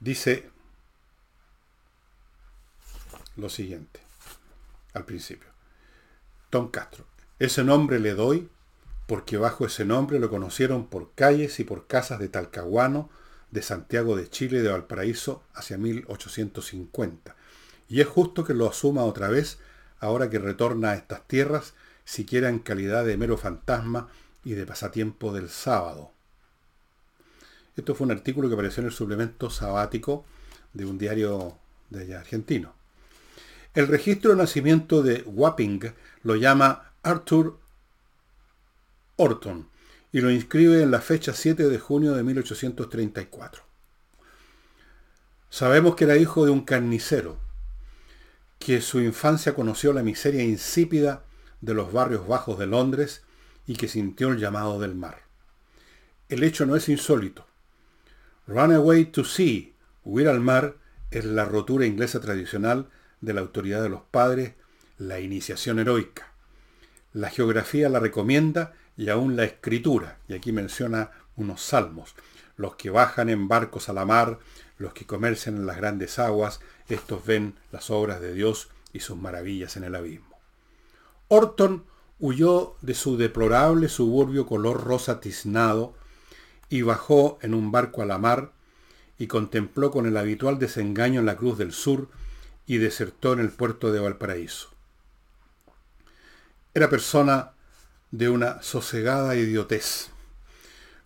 [0.00, 0.50] Dice
[3.36, 4.00] lo siguiente
[4.94, 5.48] al principio.
[6.48, 7.06] Tom Castro.
[7.38, 8.48] Ese nombre le doy
[9.10, 13.10] porque bajo ese nombre lo conocieron por calles y por casas de Talcahuano,
[13.50, 17.34] de Santiago de Chile, de Valparaíso, hacia 1850.
[17.88, 19.58] Y es justo que lo asuma otra vez,
[19.98, 24.06] ahora que retorna a estas tierras, siquiera en calidad de mero fantasma
[24.44, 26.12] y de pasatiempo del sábado.
[27.76, 30.24] Esto fue un artículo que apareció en el suplemento sabático
[30.72, 32.74] de un diario de argentino.
[33.74, 35.80] El registro de nacimiento de Wapping
[36.22, 37.58] lo llama Arthur
[39.20, 39.68] Orton
[40.12, 43.62] y lo inscribe en la fecha 7 de junio de 1834.
[45.50, 47.36] Sabemos que era hijo de un carnicero,
[48.58, 51.24] que su infancia conoció la miseria insípida
[51.60, 53.22] de los barrios bajos de Londres
[53.66, 55.20] y que sintió el llamado del mar.
[56.30, 57.46] El hecho no es insólito.
[58.46, 59.68] Run away to sea,
[60.02, 60.76] huir al mar,
[61.10, 62.88] es la rotura inglesa tradicional
[63.20, 64.54] de la autoridad de los padres,
[64.96, 66.32] la iniciación heroica.
[67.12, 72.14] La geografía la recomienda y aún la escritura, y aquí menciona unos salmos,
[72.56, 74.38] los que bajan en barcos a la mar,
[74.78, 79.16] los que comercian en las grandes aguas, estos ven las obras de Dios y sus
[79.16, 80.38] maravillas en el abismo.
[81.28, 81.84] Orton
[82.18, 85.94] huyó de su deplorable suburbio color rosa tiznado
[86.68, 88.52] y bajó en un barco a la mar
[89.18, 92.08] y contempló con el habitual desengaño en la Cruz del Sur
[92.66, 94.70] y desertó en el puerto de Valparaíso.
[96.72, 97.52] Era persona
[98.10, 100.10] de una sosegada idiotez.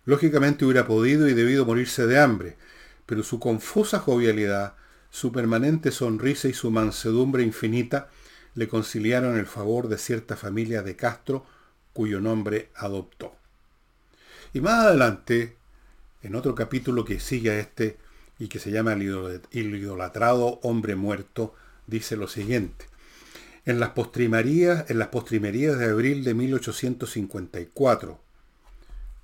[0.05, 2.57] Lógicamente hubiera podido y debido morirse de hambre,
[3.05, 4.73] pero su confusa jovialidad,
[5.09, 8.09] su permanente sonrisa y su mansedumbre infinita
[8.53, 11.45] le conciliaron el favor de cierta familia de Castro,
[11.93, 13.35] cuyo nombre adoptó.
[14.53, 15.57] Y más adelante,
[16.23, 17.97] en otro capítulo que sigue a este
[18.39, 21.53] y que se llama El idolatrado hombre muerto,
[21.87, 22.85] dice lo siguiente.
[23.65, 28.19] En las postrimerías, en las postrimerías de abril de 1854,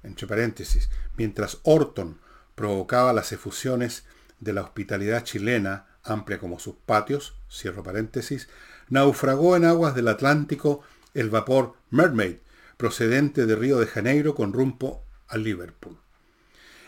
[0.03, 2.17] entre paréntesis, mientras Orton
[2.55, 4.03] provocaba las efusiones
[4.39, 8.49] de la hospitalidad chilena, amplia como sus patios, cierro paréntesis,
[8.89, 10.81] naufragó en aguas del Atlántico
[11.13, 12.37] el vapor Mermaid,
[12.77, 15.97] procedente de Río de Janeiro con rumbo a Liverpool.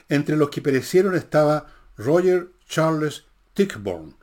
[0.10, 4.16] Entre los que perecieron estaba Roger Charles Tickborne,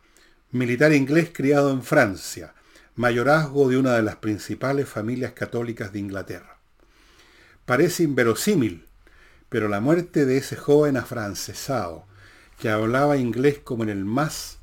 [0.50, 2.54] militar inglés criado en Francia,
[3.00, 6.58] mayorazgo de una de las principales familias católicas de Inglaterra.
[7.64, 8.84] Parece inverosímil,
[9.48, 12.04] pero la muerte de ese joven afrancesado,
[12.58, 14.58] que hablaba inglés como en el más,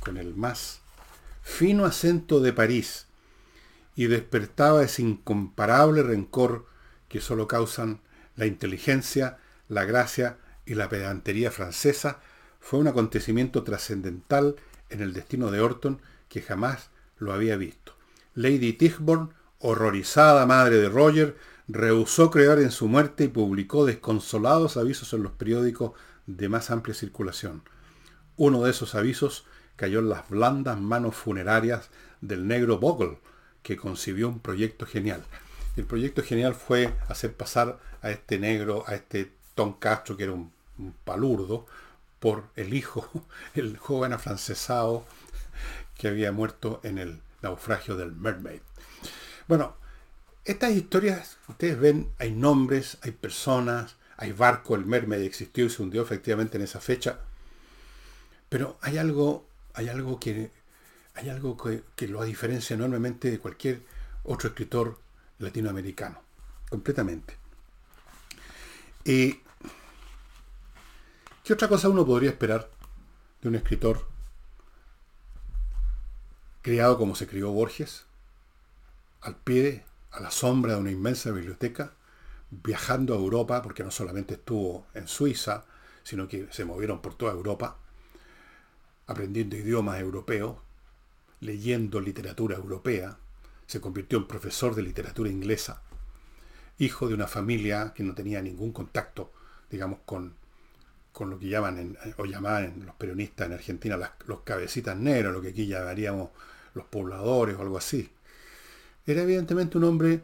[0.00, 0.80] con el más
[1.42, 3.06] fino acento de París,
[3.96, 6.66] y despertaba ese incomparable rencor
[7.08, 8.00] que solo causan
[8.36, 9.38] la inteligencia,
[9.70, 12.20] la gracia y la pedantería francesa,
[12.60, 14.56] fue un acontecimiento trascendental
[14.90, 16.02] en el destino de Orton
[16.34, 17.92] que jamás lo había visto.
[18.34, 19.28] Lady Tichborne,
[19.60, 21.36] horrorizada madre de Roger,
[21.68, 25.92] rehusó creer en su muerte y publicó desconsolados avisos en los periódicos
[26.26, 27.62] de más amplia circulación.
[28.36, 33.20] Uno de esos avisos cayó en las blandas manos funerarias del negro Bogle,
[33.62, 35.22] que concibió un proyecto genial.
[35.76, 40.32] El proyecto genial fue hacer pasar a este negro, a este Tom Castro, que era
[40.32, 40.52] un,
[41.04, 41.66] palurdo,
[42.18, 43.08] por el hijo,
[43.54, 45.06] el joven afrancesado
[46.04, 48.60] que había muerto en el naufragio del Mermaid.
[49.48, 49.74] Bueno,
[50.44, 55.82] estas historias, ustedes ven, hay nombres, hay personas, hay barco, el Mermaid existió y se
[55.82, 57.20] hundió efectivamente en esa fecha.
[58.50, 60.50] Pero hay algo, hay algo que
[61.14, 63.80] hay algo que, lo diferencia enormemente de cualquier
[64.24, 64.98] otro escritor
[65.38, 66.20] latinoamericano.
[66.68, 67.34] Completamente.
[69.06, 69.40] Y
[71.42, 72.68] ¿Qué otra cosa uno podría esperar
[73.40, 74.13] de un escritor
[76.64, 78.06] criado como se crió Borges,
[79.20, 81.92] al pie, a la sombra de una inmensa biblioteca,
[82.50, 85.66] viajando a Europa, porque no solamente estuvo en Suiza,
[86.04, 87.76] sino que se movieron por toda Europa,
[89.06, 90.56] aprendiendo idiomas europeos,
[91.40, 93.18] leyendo literatura europea,
[93.66, 95.82] se convirtió en profesor de literatura inglesa,
[96.78, 99.30] hijo de una familia que no tenía ningún contacto,
[99.68, 100.34] digamos, con
[101.14, 105.50] con lo que llaman o llamaban los peronistas en Argentina los cabecitas negros, lo que
[105.50, 106.30] aquí llamaríamos
[106.74, 108.10] los pobladores o algo así.
[109.06, 110.22] Era evidentemente un hombre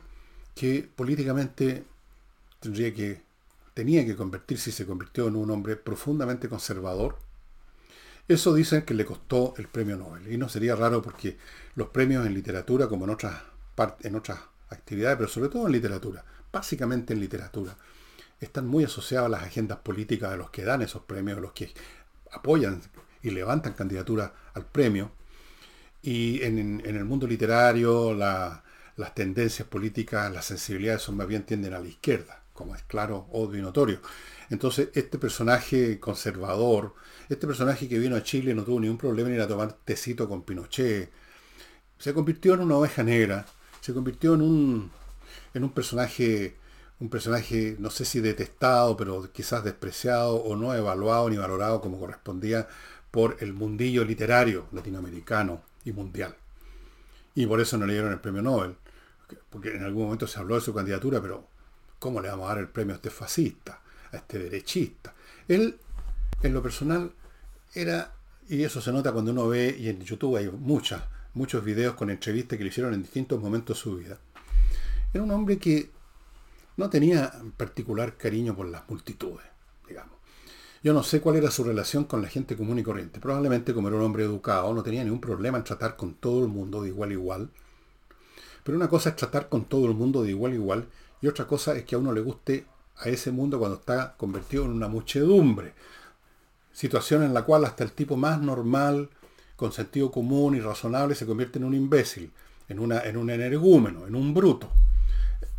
[0.53, 1.85] que políticamente
[2.59, 3.23] tendría que,
[3.73, 7.17] tenía que convertirse y se convirtió en un hombre profundamente conservador.
[8.27, 10.33] Eso dicen que le costó el premio Nobel.
[10.33, 11.37] Y no sería raro porque
[11.77, 13.41] los premios en literatura, como en otras,
[14.03, 17.77] en otras actividades, pero sobre todo en literatura, básicamente en literatura,
[18.41, 21.73] están muy asociados a las agendas políticas de los que dan esos premios, los que
[22.33, 22.81] apoyan
[23.23, 25.13] y levantan candidaturas al premio.
[26.03, 31.81] Y en, el mundo literario las tendencias políticas, las sensibilidades son más bien tienden a
[31.81, 34.01] la izquierda, como es claro, obvio y notorio.
[34.49, 36.95] Entonces, este personaje conservador,
[37.29, 40.43] este personaje que vino a Chile no tuvo ningún problema ni a tomar tecito con
[40.43, 41.11] Pinochet,
[41.99, 43.45] se convirtió en una oveja negra,
[43.81, 44.91] se convirtió en un,
[45.53, 46.57] en un personaje
[47.01, 51.99] un personaje, no sé si detestado, pero quizás despreciado o no evaluado ni valorado como
[51.99, 52.69] correspondía
[53.11, 56.37] por el mundillo literario latinoamericano y mundial.
[57.35, 58.77] Y por eso no le dieron el premio Nobel,
[59.49, 61.47] porque en algún momento se habló de su candidatura, pero
[61.99, 63.81] ¿cómo le vamos a dar el premio a este fascista,
[64.13, 65.15] a este derechista?
[65.49, 65.79] Él,
[66.43, 67.13] en lo personal,
[67.75, 68.13] era,
[68.47, 72.11] y eso se nota cuando uno ve, y en YouTube hay muchas, muchos videos con
[72.11, 74.19] entrevistas que le hicieron en distintos momentos de su vida.
[75.15, 75.91] Era un hombre que
[76.77, 79.47] no tenía particular cariño por las multitudes,
[79.87, 80.17] digamos.
[80.83, 83.21] Yo no sé cuál era su relación con la gente común y corriente.
[83.21, 86.49] Probablemente como era un hombre educado, no tenía ningún problema en tratar con todo el
[86.49, 87.51] mundo de igual a igual.
[88.65, 90.87] Pero una cosa es tratar con todo el mundo de igual a igual
[91.21, 94.65] y otra cosa es que a uno le guste a ese mundo cuando está convertido
[94.65, 95.75] en una muchedumbre.
[96.73, 99.11] Situación en la cual hasta el tipo más normal,
[99.57, 102.33] con sentido común y razonable, se convierte en un imbécil,
[102.69, 104.71] en, una, en un energúmeno, en un bruto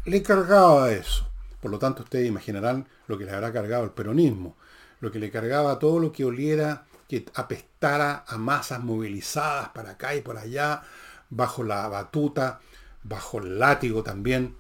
[0.06, 1.28] le cargaba eso.
[1.60, 4.58] Por lo tanto, ustedes imaginarán lo que le habrá cargado el peronismo,
[5.00, 10.16] lo que le cargaba todo lo que oliera, que apestara a masas movilizadas para acá
[10.16, 10.82] y por allá,
[11.30, 12.62] bajo la batuta,
[13.04, 14.56] bajo el látigo también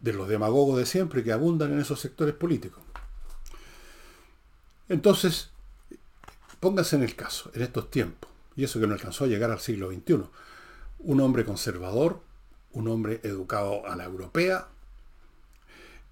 [0.00, 2.82] de los demagogos de siempre que abundan en esos sectores políticos.
[4.88, 5.50] Entonces,
[6.60, 9.60] pónganse en el caso, en estos tiempos, y eso que no alcanzó a llegar al
[9.60, 10.24] siglo XXI,
[10.98, 12.20] un hombre conservador,
[12.74, 14.68] un hombre educado a la europea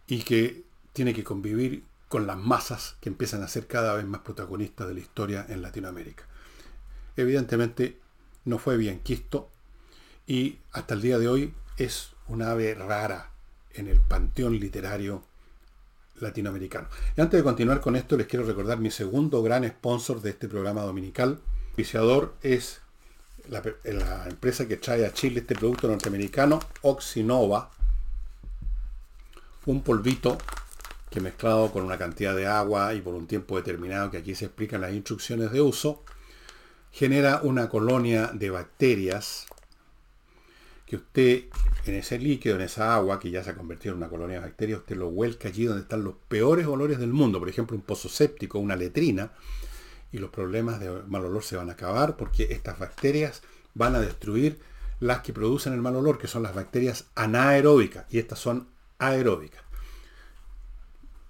[0.06, 4.20] y que tiene que convivir con las masas que empiezan a ser cada vez más
[4.20, 6.24] protagonistas de la historia en Latinoamérica.
[7.16, 7.98] Evidentemente
[8.44, 9.50] no fue bien quisto
[10.26, 13.30] y hasta el día de hoy es una ave rara
[13.74, 15.24] en el panteón literario
[16.20, 16.88] latinoamericano.
[17.16, 20.48] Y antes de continuar con esto, les quiero recordar mi segundo gran sponsor de este
[20.48, 21.40] programa dominical.
[21.70, 22.80] El viciador es
[23.48, 27.70] la, empresa que trae a Chile este producto norteamericano, Oxinova,
[29.66, 30.38] un polvito
[31.10, 34.46] que mezclado con una cantidad de agua y por un tiempo determinado que aquí se
[34.46, 36.02] explican las instrucciones de uso,
[36.90, 39.46] genera una colonia de bacterias
[40.86, 41.44] que usted
[41.86, 44.46] en ese líquido, en esa agua que ya se ha convertido en una colonia de
[44.46, 47.82] bacterias, usted lo vuelca allí donde están los peores olores del mundo, por ejemplo un
[47.82, 49.32] pozo séptico, una letrina,
[50.12, 53.42] y los problemas de mal olor se van a acabar porque estas bacterias
[53.74, 54.60] van a destruir
[55.00, 59.62] las que producen el mal olor, que son las bacterias anaeróbicas, y estas son aeróbicas.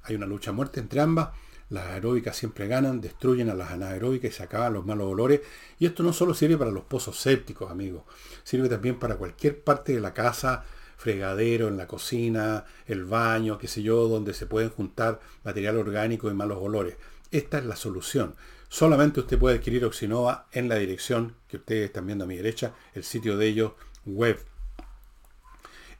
[0.02, 1.30] Hay una lucha a muerte entre ambas,
[1.72, 5.40] las aeróbicas siempre ganan, destruyen a las anaeróbicas y se acaban los malos olores.
[5.78, 8.02] Y esto no solo sirve para los pozos sépticos, amigos,
[8.44, 10.64] sirve también para cualquier parte de la casa,
[10.98, 16.30] fregadero, en la cocina, el baño, qué sé yo, donde se pueden juntar material orgánico
[16.30, 16.96] y malos olores.
[17.30, 18.34] Esta es la solución.
[18.72, 22.72] Solamente usted puede adquirir Oxinova en la dirección que ustedes están viendo a mi derecha,
[22.94, 23.72] el sitio de ellos
[24.06, 24.42] web.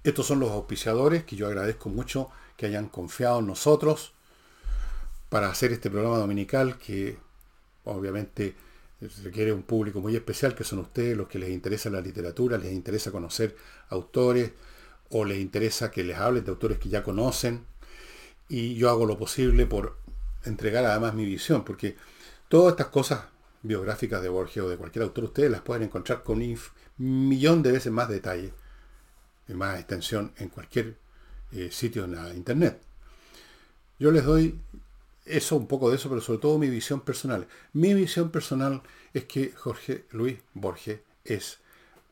[0.02, 4.14] Estos son los auspiciadores que yo agradezco mucho que hayan confiado en nosotros
[5.28, 7.18] para hacer este programa dominical que
[7.84, 8.54] obviamente
[9.22, 12.72] requiere un público muy especial que son ustedes los que les interesa la literatura, les
[12.72, 13.54] interesa conocer
[13.90, 14.52] autores
[15.10, 17.66] o les interesa que les hablen de autores que ya conocen
[18.48, 19.98] y yo hago lo posible por
[20.46, 21.96] entregar además mi visión porque
[22.52, 23.24] Todas estas cosas
[23.62, 26.58] biográficas de Borges o de cualquier autor, ustedes las pueden encontrar con un
[26.98, 28.52] millón de veces más detalle
[29.48, 30.98] más extensión en cualquier
[31.52, 32.78] eh, sitio en la internet.
[33.98, 34.60] Yo les doy
[35.24, 37.48] eso, un poco de eso, pero sobre todo mi visión personal.
[37.72, 38.82] Mi visión personal
[39.14, 41.58] es que Jorge Luis Borges es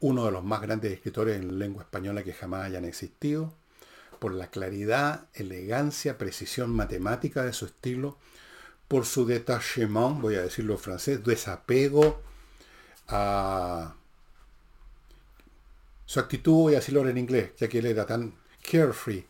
[0.01, 3.53] uno de los más grandes escritores en lengua española que jamás hayan existido,
[4.19, 8.17] por la claridad, elegancia, precisión matemática de su estilo,
[8.91, 12.21] por su detachement, voy a decirlo en francés, desapego
[13.07, 13.95] a
[16.05, 18.35] su actitud, voy a decirlo en inglés, ya que él era tan
[18.69, 19.27] carefree,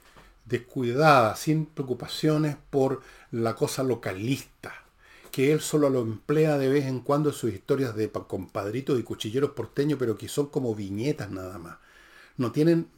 [0.46, 4.72] descuidada, sin preocupaciones por la cosa localista,
[5.30, 9.02] que él solo lo emplea de vez en cuando en sus historias de compadritos y
[9.02, 11.76] cuchilleros porteños, pero que son como viñetas nada más.
[12.38, 12.88] No tienen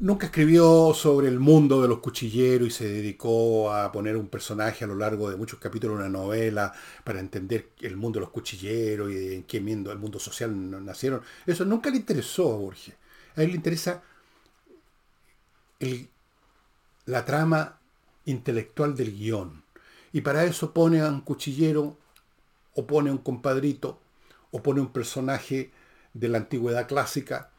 [0.00, 4.84] nunca escribió sobre el mundo de los cuchilleros y se dedicó a poner un personaje
[4.84, 6.72] a lo largo de muchos capítulos de una novela
[7.04, 10.52] para entender el mundo de los cuchilleros y en qué mundo, el mundo social
[10.84, 11.22] nacieron.
[11.46, 12.94] Eso nunca le interesó a Borges.
[13.36, 14.02] A él le interesa
[17.06, 17.78] la trama
[18.24, 19.64] intelectual del guion.
[20.12, 21.96] Y para eso pone a un cuchillero,
[22.74, 24.00] o pone a un compadrito,
[24.50, 25.70] o pone un personaje
[26.14, 27.50] de la antigüedad clásica,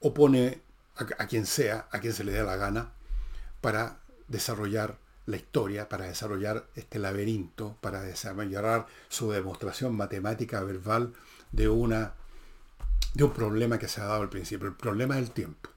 [0.00, 0.63] o pone
[0.96, 2.92] a, quien sea, a quien se le dé la gana,
[3.60, 11.12] para desarrollar la historia, para desarrollar este laberinto, para desarrollar su demostración matemática verbal
[11.52, 12.14] de, una,
[13.14, 14.68] de un problema que se ha dado al principio.
[14.68, 15.70] El problema es el tiempo.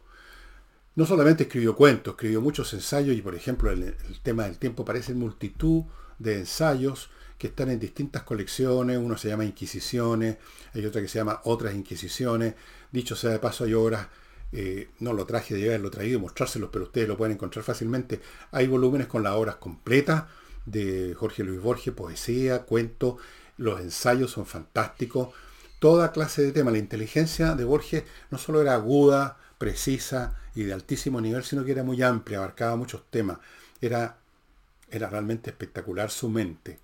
[0.95, 5.13] no solamente escribió cuentos, escribió muchos ensayos y por ejemplo el, tema del tiempo parece
[5.13, 5.84] multitud
[6.20, 10.38] de ensayos que están en distintas colecciones, uno se llama Inquisiciones,
[10.74, 12.55] hay otra que se llama Otras Inquisiciones,
[12.91, 14.07] dicho sea de paso hay obras,
[14.52, 18.22] eh, no lo traje de llevar, lo traído, mostrárselos, pero ustedes lo pueden encontrar fácilmente,
[18.52, 20.26] hay volúmenes con las obras completas
[20.66, 23.16] de Jorge Luis Borges, poesía, cuentos,
[23.58, 25.30] los ensayos son fantásticos,
[25.80, 30.74] toda clase de tema, la inteligencia de Borges no solo era aguda, precisa y de
[30.74, 33.39] altísimo nivel, sino que era muy amplia, abarcaba muchos temas,
[33.82, 34.18] era,
[34.89, 36.80] era realmente espectacular su mente.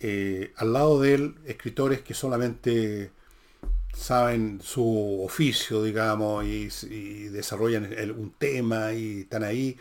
[0.00, 3.10] Eh, al lado de él escritores que solamente
[3.94, 9.78] saben su oficio, digamos, y, desarrollan un tema y están ahí,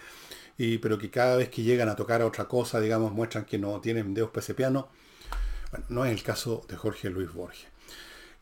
[0.58, 3.58] y, pero que cada vez que llegan a tocar a otra cosa, digamos, muestran que
[3.58, 4.90] no tienen dedos para ese piano.
[5.72, 7.68] Bueno, no es el caso de Jorge Luis Borges.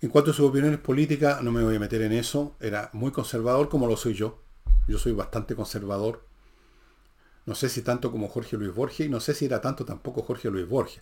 [0.01, 2.55] En cuanto a sus opiniones políticas, no me voy a meter en eso.
[2.59, 4.39] Era muy conservador como lo soy yo.
[4.87, 6.23] Yo soy bastante conservador.
[7.45, 10.21] No sé si tanto como Jorge Luis Borges y no sé si era tanto tampoco
[10.21, 11.01] Jorge Luis Borges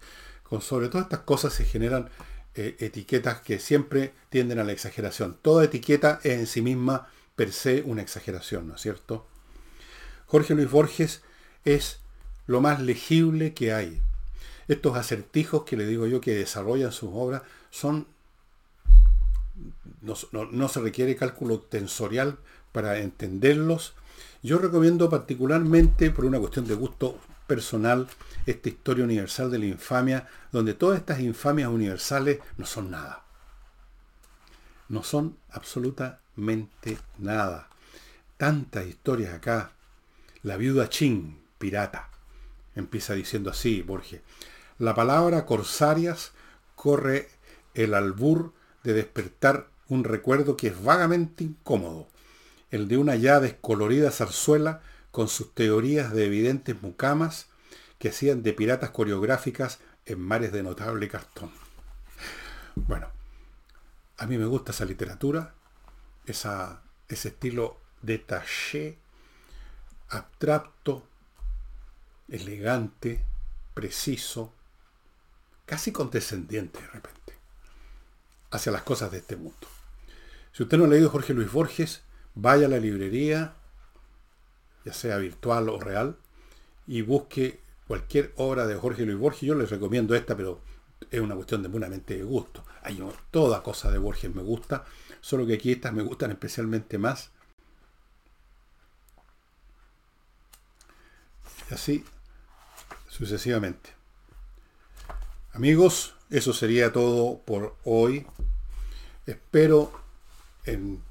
[0.61, 2.09] sobre todas estas cosas se generan
[2.55, 5.37] eh, etiquetas que siempre tienden a la exageración.
[5.41, 9.25] Toda etiqueta es en sí misma per se una exageración, ¿no es cierto?
[10.27, 11.21] Jorge Luis Borges
[11.65, 11.99] es
[12.45, 14.01] lo más legible que hay.
[14.67, 17.41] Estos acertijos que le digo yo que desarrollan sus obras
[17.71, 18.07] son...
[20.01, 22.37] no se requiere cálculo tensorial
[22.71, 23.93] para entenderlos.
[24.41, 27.17] Yo recomiendo particularmente, por una cuestión de gusto
[27.47, 28.07] personal,
[28.45, 33.23] esta historia universal de la infamia, donde todas estas infamias universales no son nada.
[34.89, 37.69] No son absolutamente nada.
[38.37, 39.71] Tantas historias acá.
[40.41, 42.09] La viuda Chin, pirata.
[42.75, 44.21] Empieza diciendo así, Borges.
[44.79, 46.31] La palabra corsarias
[46.75, 47.29] corre
[47.73, 52.07] el albur de despertar un recuerdo que es vagamente incómodo,
[52.71, 54.81] el de una ya descolorida zarzuela
[55.14, 57.45] con sus teorías de evidentes mucamas
[57.99, 61.51] que hacían de piratas coreográficas en mares de notable cartón.
[62.74, 63.11] Bueno,
[64.18, 65.53] a mí me gusta esa literatura,
[66.26, 68.97] esa, ese estilo detaché,
[70.09, 71.07] abstracto,
[72.28, 73.24] elegante,
[73.76, 74.51] preciso,
[75.68, 77.34] casi condescendiente de repente,
[78.49, 79.68] hacia las cosas de este mundo.
[80.53, 82.01] Si usted no ha leído Jorge Luis Borges,
[82.34, 83.53] vaya a la librería,
[84.86, 86.17] ya sea virtual o real,
[86.88, 90.61] y busque cualquier obra de Jorge Luis Borges, yo les recomiendo esta, pero
[91.11, 92.63] es una cuestión de puramente de gusto.
[92.81, 94.86] Hay toda cosa de Borges me gusta,
[95.21, 97.31] solo que aquí estas me gustan especialmente más.
[101.69, 102.05] Y así
[103.09, 103.91] sucesivamente.
[105.53, 108.25] Amigos, eso sería todo por hoy.
[109.27, 109.91] Espero
[110.65, 111.01] en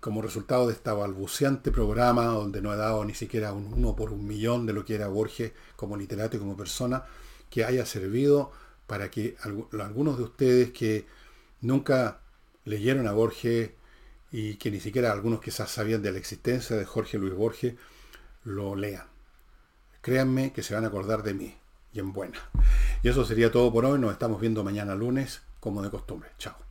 [0.00, 4.12] como resultado de este balbuceante programa donde no he dado ni siquiera un uno por
[4.12, 7.04] un millón de lo que era Borges como literato y como persona,
[7.50, 8.50] que haya servido
[8.86, 9.36] para que
[9.78, 11.06] algunos de ustedes que
[11.60, 12.20] nunca
[12.64, 13.70] leyeron a Borges
[14.32, 17.74] y que ni siquiera algunos quizás sabían de la existencia de Jorge Luis Borges,
[18.44, 19.06] lo lean.
[20.00, 21.54] Créanme que se van a acordar de mí
[21.92, 22.38] y en buena.
[23.02, 23.98] Y eso sería todo por hoy.
[23.98, 26.30] Nos estamos viendo mañana lunes como de costumbre.
[26.38, 26.69] Chao.